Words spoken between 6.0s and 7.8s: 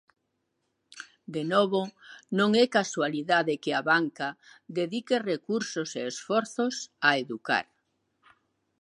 esforzos a educar.